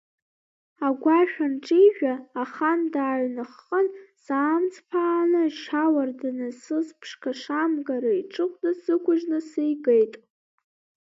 Агәашә 0.87 1.37
анҿижәа, 1.45 2.13
ахан 2.41 2.79
дааҩнаххын, 2.93 3.87
саамҵԥааны, 4.23 5.41
ашьауардын 5.47 6.39
асыс 6.49 6.87
ԥшқа 6.99 7.31
шамгара, 7.41 8.11
иҽыхәда 8.21 8.71
сықәжьны 8.81 9.39
сигеит. 9.49 10.13